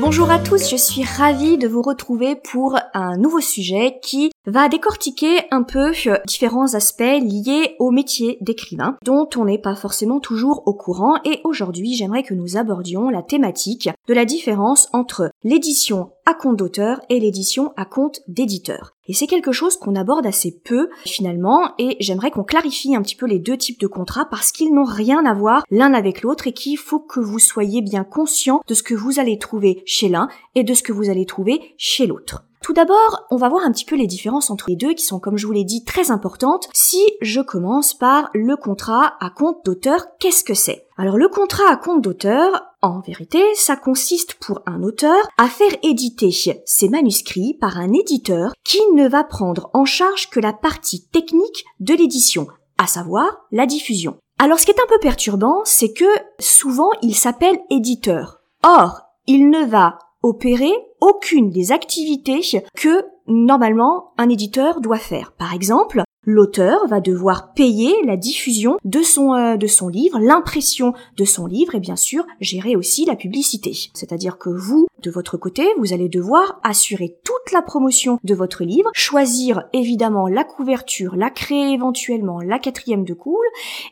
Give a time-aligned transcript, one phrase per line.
[0.00, 4.70] Bonjour à tous, je suis ravie de vous retrouver pour un nouveau sujet qui va
[4.70, 10.18] décortiquer un peu euh, différents aspects liés au métier d'écrivain dont on n'est pas forcément
[10.18, 11.16] toujours au courant.
[11.26, 16.56] Et aujourd'hui j'aimerais que nous abordions la thématique de la différence entre l'édition à compte
[16.56, 18.94] d'auteur et l'édition à compte d'éditeur.
[19.06, 23.16] Et c'est quelque chose qu'on aborde assez peu finalement et j'aimerais qu'on clarifie un petit
[23.16, 26.46] peu les deux types de contrats parce qu'ils n'ont rien à voir l'un avec l'autre
[26.46, 30.08] et qu'il faut que vous soyez bien conscient de ce que vous allez trouver chez
[30.08, 32.44] l'un et de ce que vous allez trouver chez l'autre.
[32.62, 35.18] Tout d'abord, on va voir un petit peu les différences entre les deux qui sont,
[35.18, 36.68] comme je vous l'ai dit, très importantes.
[36.74, 40.86] Si je commence par le contrat à compte d'auteur, qu'est-ce que c'est?
[41.02, 45.72] Alors le contrat à compte d'auteur, en vérité, ça consiste pour un auteur à faire
[45.82, 46.30] éditer
[46.66, 51.64] ses manuscrits par un éditeur qui ne va prendre en charge que la partie technique
[51.78, 54.18] de l'édition, à savoir la diffusion.
[54.38, 56.04] Alors ce qui est un peu perturbant, c'est que
[56.38, 58.42] souvent il s'appelle éditeur.
[58.62, 62.42] Or, il ne va opérer aucune des activités
[62.76, 65.32] que normalement un éditeur doit faire.
[65.32, 70.92] Par exemple, l'auteur va devoir payer la diffusion de son euh, de son livre, l'impression
[71.16, 73.72] de son livre et bien sûr gérer aussi la publicité.
[73.94, 78.64] C'est-à-dire que vous de votre côté, vous allez devoir assurer toute la promotion de votre
[78.64, 83.46] livre, choisir évidemment la couverture, la créer éventuellement la quatrième de coule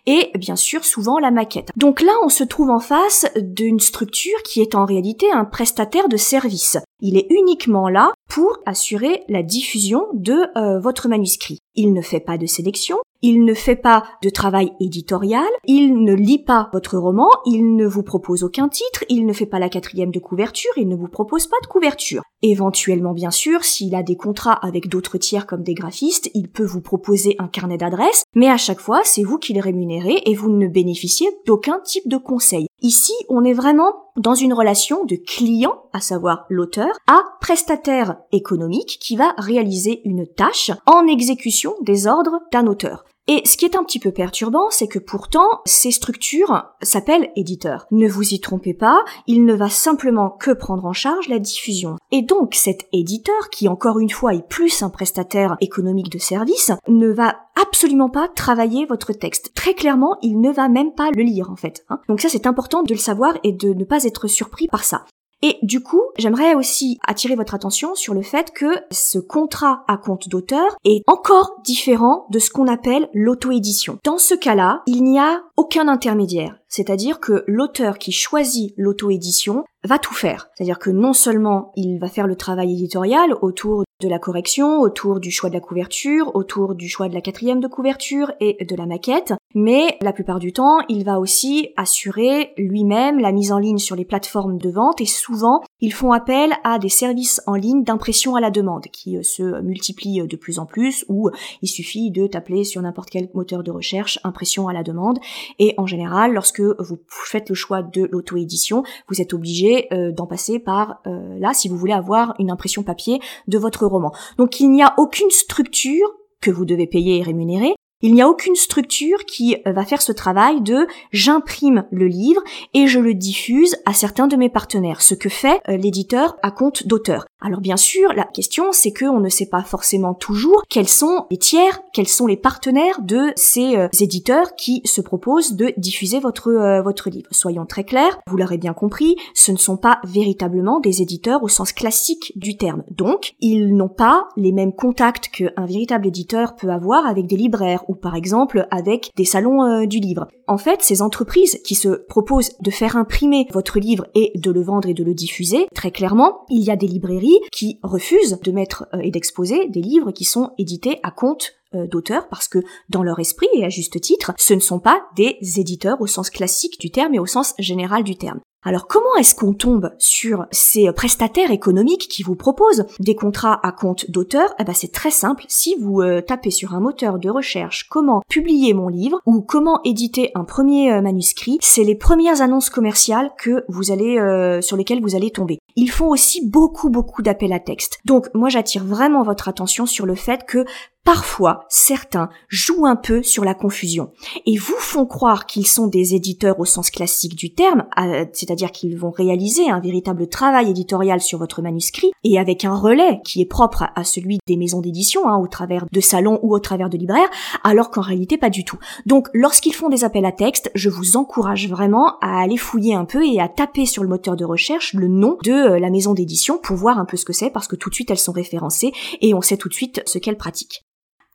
[0.07, 1.71] et bien sûr souvent la maquette.
[1.77, 6.09] Donc là, on se trouve en face d'une structure qui est en réalité un prestataire
[6.09, 6.79] de service.
[7.01, 11.61] Il est uniquement là pour assurer la diffusion de euh, votre manuscrit.
[11.77, 16.13] Il ne fait pas de sélection, il ne fait pas de travail éditorial, il ne
[16.13, 19.69] lit pas votre roman, il ne vous propose aucun titre, il ne fait pas la
[19.69, 22.23] quatrième de couverture, il ne vous propose pas de couverture.
[22.43, 26.65] Éventuellement, bien sûr, s'il a des contrats avec d'autres tiers comme des graphistes, il peut
[26.65, 30.37] vous proposer un carnet d'adresses, mais à chaque fois, c'est vous qui le rémunérez et
[30.37, 32.69] vous ne bénéficiez d'aucun type de conseil.
[32.81, 38.99] Ici, on est vraiment dans une relation de client, à savoir l'auteur, à prestataire économique
[39.01, 43.05] qui va réaliser une tâche en exécution des ordres d'un auteur.
[43.31, 47.87] Et ce qui est un petit peu perturbant, c'est que pourtant, ces structures s'appellent éditeurs.
[47.91, 51.97] Ne vous y trompez pas, il ne va simplement que prendre en charge la diffusion.
[52.11, 56.73] Et donc, cet éditeur, qui encore une fois est plus un prestataire économique de service,
[56.89, 59.53] ne va absolument pas travailler votre texte.
[59.55, 61.85] Très clairement, il ne va même pas le lire en fait.
[61.91, 62.01] Hein.
[62.09, 65.05] Donc ça c'est important de le savoir et de ne pas être surpris par ça.
[65.43, 69.97] Et du coup, j'aimerais aussi attirer votre attention sur le fait que ce contrat à
[69.97, 73.99] compte d'auteur est encore différent de ce qu'on appelle l'auto-édition.
[74.05, 76.59] Dans ce cas-là, il n'y a aucun intermédiaire.
[76.69, 80.51] C'est-à-dire que l'auteur qui choisit l'auto-édition va tout faire.
[80.55, 85.19] C'est-à-dire que non seulement il va faire le travail éditorial autour de la correction, autour
[85.19, 88.77] du choix de la couverture, autour du choix de la quatrième de couverture et de
[88.77, 93.59] la maquette, mais la plupart du temps, il va aussi assurer lui-même la mise en
[93.59, 97.55] ligne sur les plateformes de vente et souvent, ils font appel à des services en
[97.55, 101.31] ligne d'impression à la demande qui euh, se multiplient de plus en plus où
[101.63, 105.19] il suffit de taper sur n'importe quel moteur de recherche impression à la demande.
[105.59, 110.27] Et en général, lorsque vous faites le choix de l'auto-édition, vous êtes obligé euh, d'en
[110.27, 114.13] passer par euh, là si vous voulez avoir une impression papier de votre roman.
[114.37, 116.09] Donc il n'y a aucune structure
[116.41, 120.03] que vous devez payer et rémunérer, il n'y a aucune structure qui euh, va faire
[120.03, 122.43] ce travail de j'imprime le livre
[122.75, 126.51] et je le diffuse à certains de mes partenaires, ce que fait euh, l'éditeur à
[126.51, 127.27] compte d'auteur.
[127.41, 131.39] Alors bien sûr, la question c'est qu'on ne sait pas forcément toujours quels sont les
[131.39, 136.39] tiers, quels sont les partenaires de ces euh, éditeurs qui se proposent de diffuser votre
[136.83, 137.29] votre livre.
[137.33, 141.49] Soyons très clairs, vous l'aurez bien compris, ce ne sont pas véritablement des éditeurs au
[141.49, 142.85] sens classique du terme.
[142.91, 147.88] Donc, ils n'ont pas les mêmes contacts qu'un véritable éditeur peut avoir avec des libraires
[147.89, 150.29] ou par exemple avec des salons euh, du livre.
[150.47, 154.63] En fait, ces entreprises qui se proposent de faire imprimer votre livre et de le
[154.63, 158.53] vendre et de le diffuser, très clairement, il y a des librairies qui refusent de
[158.53, 163.03] mettre euh, et d'exposer des livres qui sont édités à compte d'auteurs parce que dans
[163.03, 166.81] leur esprit et à juste titre, ce ne sont pas des éditeurs au sens classique
[166.81, 168.41] du terme et au sens général du terme.
[168.65, 173.71] Alors comment est-ce qu'on tombe sur ces prestataires économiques qui vous proposent des contrats à
[173.71, 174.53] compte d'auteur?
[174.59, 175.45] Eh ben c'est très simple.
[175.47, 179.81] Si vous euh, tapez sur un moteur de recherche comment publier mon livre ou comment
[179.85, 184.77] éditer un premier euh, manuscrit, c'est les premières annonces commerciales que vous allez euh, sur
[184.77, 185.59] lesquelles vous allez tomber.
[185.77, 188.01] Ils font aussi beaucoup beaucoup d'appels à texte.
[188.05, 190.65] Donc moi j'attire vraiment votre attention sur le fait que
[191.09, 194.11] Parfois, certains jouent un peu sur la confusion
[194.45, 197.87] et vous font croire qu'ils sont des éditeurs au sens classique du terme,
[198.35, 203.21] c'est-à-dire qu'ils vont réaliser un véritable travail éditorial sur votre manuscrit et avec un relais
[203.25, 206.59] qui est propre à celui des maisons d'édition, hein, au travers de salons ou au
[206.59, 207.31] travers de libraires,
[207.65, 208.79] alors qu'en réalité pas du tout.
[209.07, 213.07] Donc lorsqu'ils font des appels à texte, je vous encourage vraiment à aller fouiller un
[213.07, 216.13] peu et à taper sur le moteur de recherche le nom de euh, la maison
[216.13, 218.33] d'édition pour voir un peu ce que c'est parce que tout de suite elles sont
[218.33, 220.85] référencées et on sait tout de suite ce qu'elles pratiquent.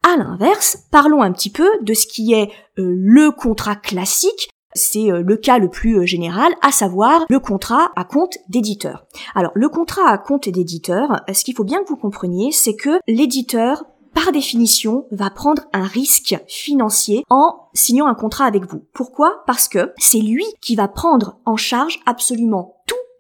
[0.03, 5.09] À l'inverse, parlons un petit peu de ce qui est euh, le contrat classique, c'est
[5.09, 9.05] euh, le cas le plus euh, général, à savoir le contrat à compte d'éditeur.
[9.33, 12.99] Alors le contrat à compte d'éditeur, ce qu'il faut bien que vous compreniez, c'est que
[13.07, 18.85] l'éditeur par définition, va prendre un risque financier en signant un contrat avec vous.
[18.93, 19.43] Pourquoi?
[19.47, 22.72] Parce que c'est lui qui va prendre en charge absolument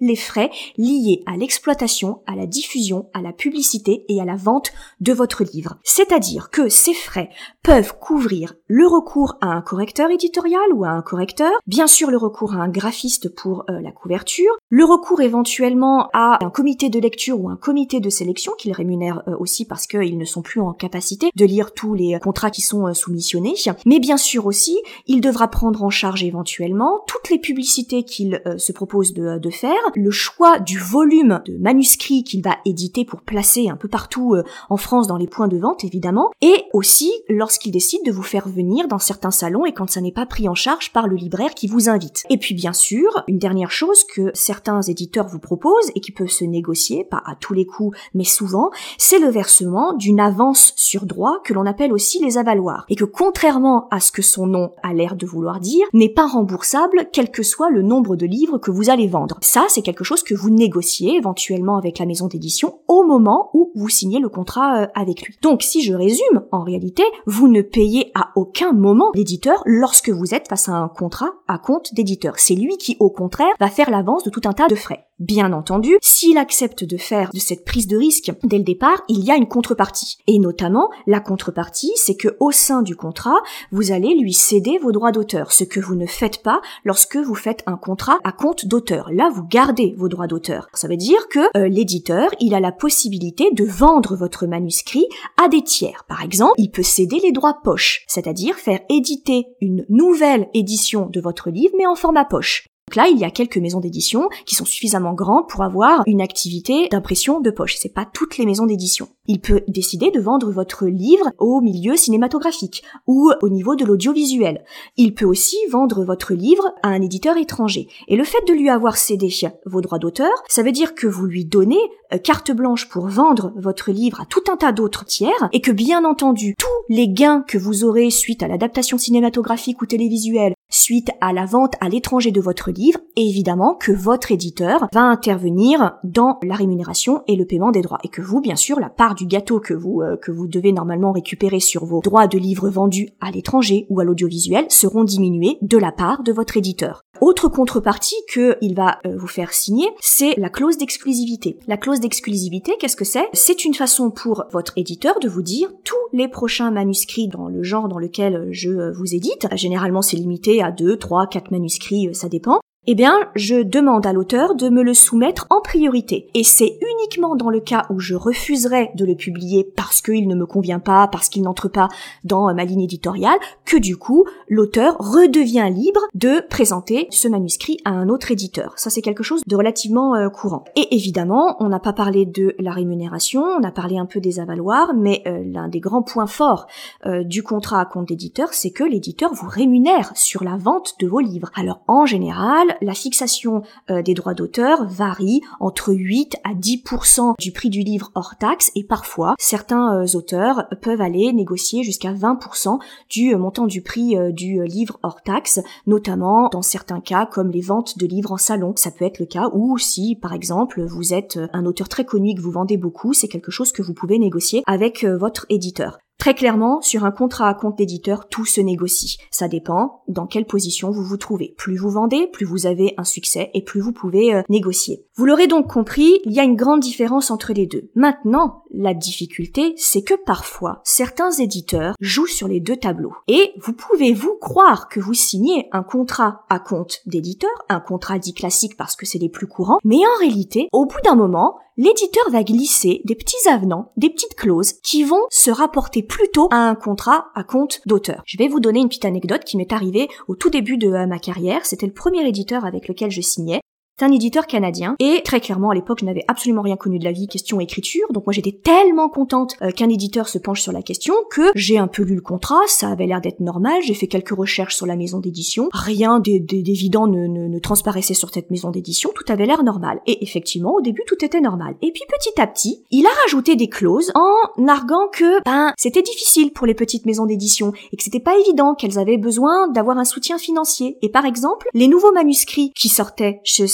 [0.03, 4.71] les frais liés à l'exploitation, à la diffusion, à la publicité et à la vente
[4.99, 5.77] de votre livre.
[5.83, 7.29] C'est-à-dire que ces frais
[7.63, 12.17] peuvent couvrir le recours à un correcteur éditorial ou à un correcteur, bien sûr le
[12.17, 16.99] recours à un graphiste pour euh, la couverture, le recours éventuellement à un comité de
[16.99, 20.59] lecture ou un comité de sélection qu'ils rémunèrent euh, aussi parce qu'ils ne sont plus
[20.59, 24.77] en capacité de lire tous les contrats qui sont euh, soumissionnés, mais bien sûr aussi
[25.07, 29.71] il devra prendre en charge éventuellement toutes les publicités qu'il se propose de, de faire,
[29.95, 34.43] le choix du volume de manuscrits qu'il va éditer pour placer un peu partout euh,
[34.69, 38.47] en France dans les points de vente évidemment, et aussi lorsqu'il décide de vous faire
[38.47, 41.53] venir dans certains salons et quand ça n'est pas pris en charge par le libraire
[41.53, 42.23] qui vous invite.
[42.29, 46.27] Et puis bien sûr, une dernière chose que certains éditeurs vous proposent et qui peut
[46.27, 51.05] se négocier, pas à tous les coups, mais souvent, c'est le versement d'une avance sur
[51.05, 54.71] droit que l'on appelle aussi les avaloirs, et que contrairement à ce que son nom
[54.83, 58.57] a l'air de vouloir dire, n'est pas remboursable quel que soit le nombre de livres
[58.57, 59.37] que vous allez vendre.
[59.83, 64.19] Quelque chose que vous négociez éventuellement avec la maison d'édition au moment où vous signez
[64.19, 65.37] le contrat euh, avec lui.
[65.41, 70.33] Donc si je résume, en réalité, vous ne payez à aucun moment l'éditeur lorsque vous
[70.33, 72.35] êtes face à un contrat à compte d'éditeur.
[72.37, 75.05] C'est lui qui, au contraire, va faire l'avance de tout un tas de frais.
[75.19, 79.23] Bien entendu, s'il accepte de faire de cette prise de risque dès le départ, il
[79.23, 80.17] y a une contrepartie.
[80.27, 83.39] Et notamment, la contrepartie, c'est que au sein du contrat,
[83.71, 87.35] vous allez lui céder vos droits d'auteur, ce que vous ne faites pas lorsque vous
[87.35, 89.09] faites un contrat à compte d'auteur.
[89.13, 89.62] Là, vous gardez
[89.97, 90.67] vos droits d'auteur.
[90.73, 95.05] Ça veut dire que euh, l'éditeur, il a la possibilité de vendre votre manuscrit
[95.43, 96.03] à des tiers.
[96.07, 101.21] Par exemple, il peut céder les droits poche, c'est-à-dire faire éditer une nouvelle édition de
[101.21, 102.65] votre livre mais en format poche.
[102.93, 106.21] Donc là, il y a quelques maisons d'édition qui sont suffisamment grandes pour avoir une
[106.21, 107.75] activité d'impression de poche.
[107.75, 109.07] C'est pas toutes les maisons d'édition.
[109.25, 114.63] Il peut décider de vendre votre livre au milieu cinématographique ou au niveau de l'audiovisuel.
[114.95, 117.87] Il peut aussi vendre votre livre à un éditeur étranger.
[118.07, 119.33] Et le fait de lui avoir cédé
[119.65, 121.79] vos droits d'auteur, ça veut dire que vous lui donnez
[122.13, 125.71] euh, carte blanche pour vendre votre livre à tout un tas d'autres tiers et que
[125.71, 131.11] bien entendu, tous les gains que vous aurez suite à l'adaptation cinématographique ou télévisuelle, suite
[131.21, 136.39] à la vente à l'étranger de votre livre, évidemment que votre éditeur va intervenir dans
[136.43, 139.25] la rémunération et le paiement des droits et que vous, bien sûr, la part du
[139.25, 143.09] gâteau que vous euh, que vous devez normalement récupérer sur vos droits de livres vendus
[143.21, 147.03] à l'étranger ou à l'audiovisuel seront diminués de la part de votre éditeur.
[147.21, 151.57] Autre contrepartie que il va euh, vous faire signer, c'est la clause d'exclusivité.
[151.67, 153.29] La clause d'exclusivité, qu'est-ce que c'est?
[153.33, 157.63] C'est une façon pour votre éditeur de vous dire tous les prochains manuscrits dans le
[157.63, 159.47] genre dans lequel je euh, vous édite.
[159.53, 164.11] Généralement, c'est limité à 2, 3, 4 manuscrits, ça dépend eh bien, je demande à
[164.11, 166.29] l'auteur de me le soumettre en priorité.
[166.33, 170.35] Et c'est uniquement dans le cas où je refuserai de le publier parce qu'il ne
[170.35, 171.87] me convient pas, parce qu'il n'entre pas
[172.25, 177.91] dans ma ligne éditoriale, que du coup, l'auteur redevient libre de présenter ce manuscrit à
[177.91, 178.73] un autre éditeur.
[178.75, 180.65] Ça, c'est quelque chose de relativement euh, courant.
[180.75, 184.39] Et évidemment, on n'a pas parlé de la rémunération, on a parlé un peu des
[184.39, 186.67] avaloirs, mais euh, l'un des grands points forts
[187.05, 191.07] euh, du contrat à compte d'éditeur, c'est que l'éditeur vous rémunère sur la vente de
[191.07, 191.51] vos livres.
[191.55, 197.51] Alors, en général, la fixation euh, des droits d'auteur varie entre 8 à 10% du
[197.51, 202.79] prix du livre hors taxe et parfois certains euh, auteurs peuvent aller négocier jusqu'à 20%
[203.09, 207.61] du euh, montant du prix du livre hors taxe, notamment dans certains cas comme les
[207.61, 208.73] ventes de livres en salon.
[208.75, 212.31] Ça peut être le cas où si par exemple vous êtes un auteur très connu
[212.31, 215.99] et que vous vendez beaucoup, c'est quelque chose que vous pouvez négocier avec votre éditeur.
[216.23, 219.17] Très clairement, sur un contrat à compte d'éditeur, tout se négocie.
[219.29, 221.53] Ça dépend dans quelle position vous vous trouvez.
[221.57, 225.05] Plus vous vendez, plus vous avez un succès et plus vous pouvez euh, négocier.
[225.15, 227.91] Vous l'aurez donc compris, il y a une grande différence entre les deux.
[227.93, 233.15] Maintenant, la difficulté, c'est que parfois, certains éditeurs jouent sur les deux tableaux.
[233.27, 238.17] Et vous pouvez vous croire que vous signez un contrat à compte d'éditeur, un contrat
[238.17, 241.57] dit classique parce que c'est les plus courants, mais en réalité, au bout d'un moment,
[241.77, 246.57] l'éditeur va glisser des petits avenants, des petites clauses qui vont se rapporter plutôt à
[246.57, 248.21] un contrat à compte d'auteur.
[248.25, 251.07] Je vais vous donner une petite anecdote qui m'est arrivée au tout début de euh,
[251.07, 251.65] ma carrière.
[251.65, 253.61] C'était le premier éditeur avec lequel je signais.
[253.99, 257.03] C'est un éditeur canadien et très clairement à l'époque je n'avais absolument rien connu de
[257.03, 258.07] la vie question écriture.
[258.11, 261.77] Donc moi j'étais tellement contente euh, qu'un éditeur se penche sur la question que j'ai
[261.77, 262.61] un peu lu le contrat.
[262.65, 263.83] Ça avait l'air d'être normal.
[263.83, 265.69] J'ai fait quelques recherches sur la maison d'édition.
[265.73, 269.11] Rien d'évident ne, ne, ne, transparaissait sur cette maison d'édition.
[269.13, 270.01] Tout avait l'air normal.
[270.07, 271.75] Et effectivement au début tout était normal.
[271.83, 276.01] Et puis petit à petit il a rajouté des clauses en arguant que ben c'était
[276.01, 279.99] difficile pour les petites maisons d'édition et que c'était pas évident qu'elles avaient besoin d'avoir
[279.99, 280.97] un soutien financier.
[281.03, 283.67] Et par exemple les nouveaux manuscrits qui sortaient chez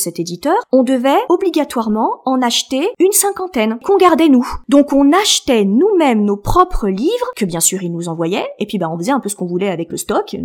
[0.72, 4.48] on devait obligatoirement en acheter une cinquantaine qu'on gardait nous.
[4.68, 8.78] Donc on achetait nous-mêmes nos propres livres que bien sûr ils nous envoyaient et puis
[8.78, 10.36] ben on faisait un peu ce qu'on voulait avec le stock,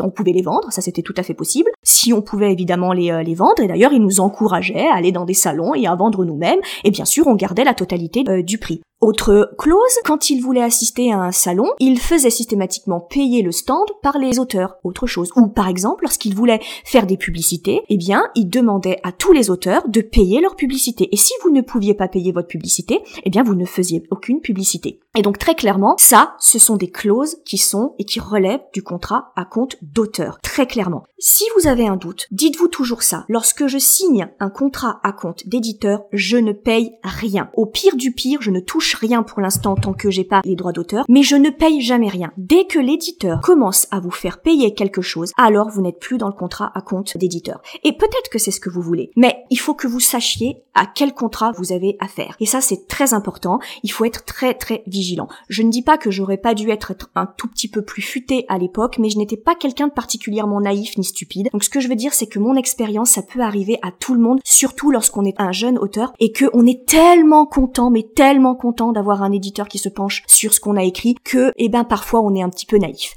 [0.00, 1.70] on pouvait les vendre, ça c'était tout à fait possible.
[1.82, 5.12] Si on pouvait évidemment les, euh, les vendre et d'ailleurs ils nous encourageaient à aller
[5.12, 8.42] dans des salons et à vendre nous-mêmes et bien sûr on gardait la totalité euh,
[8.42, 8.82] du prix.
[9.02, 13.88] Autre clause, quand il voulait assister à un salon, il faisait systématiquement payer le stand
[14.00, 14.76] par les auteurs.
[14.84, 15.32] Autre chose.
[15.34, 19.50] Ou par exemple, lorsqu'il voulait faire des publicités, eh bien, il demandait à tous les
[19.50, 21.08] auteurs de payer leur publicité.
[21.10, 24.40] Et si vous ne pouviez pas payer votre publicité, eh bien, vous ne faisiez aucune
[24.40, 25.00] publicité.
[25.18, 28.84] Et donc, très clairement, ça, ce sont des clauses qui sont et qui relèvent du
[28.84, 30.38] contrat à compte d'auteur.
[30.44, 31.02] Très clairement.
[31.18, 33.24] Si vous avez un doute, dites-vous toujours ça.
[33.28, 37.50] Lorsque je signe un contrat à compte d'éditeur, je ne paye rien.
[37.54, 40.56] Au pire du pire, je ne touche rien pour l'instant tant que j'ai pas les
[40.56, 42.32] droits d'auteur, mais je ne paye jamais rien.
[42.36, 46.28] Dès que l'éditeur commence à vous faire payer quelque chose, alors vous n'êtes plus dans
[46.28, 47.60] le contrat à compte d'éditeur.
[47.84, 50.86] Et peut-être que c'est ce que vous voulez, mais il faut que vous sachiez à
[50.86, 52.36] quel contrat vous avez affaire.
[52.40, 53.58] Et ça, c'est très important.
[53.82, 55.28] Il faut être très très vigilant.
[55.48, 58.44] Je ne dis pas que j'aurais pas dû être un tout petit peu plus futé
[58.48, 61.48] à l'époque, mais je n'étais pas quelqu'un de particulièrement naïf ni stupide.
[61.52, 64.14] Donc ce que je veux dire, c'est que mon expérience, ça peut arriver à tout
[64.14, 68.02] le monde, surtout lorsqu'on est un jeune auteur et que on est tellement content, mais
[68.02, 71.68] tellement content d'avoir un éditeur qui se penche sur ce qu'on a écrit que, eh
[71.68, 73.14] ben, parfois on est un petit peu naïf.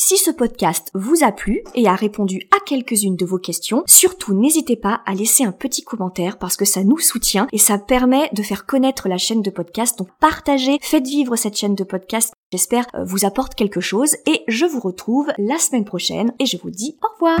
[0.00, 4.32] Si ce podcast vous a plu et a répondu à quelques-unes de vos questions, surtout
[4.32, 8.30] n'hésitez pas à laisser un petit commentaire parce que ça nous soutient et ça permet
[8.32, 9.98] de faire connaître la chaîne de podcast.
[9.98, 12.32] Donc partagez, faites vivre cette chaîne de podcast.
[12.52, 16.58] J'espère euh, vous apporte quelque chose et je vous retrouve la semaine prochaine et je
[16.58, 17.40] vous dis au revoir